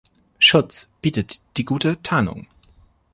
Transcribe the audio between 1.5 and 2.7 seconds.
die gute Tarnung.